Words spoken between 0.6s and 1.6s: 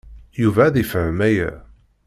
ad yefhem aya.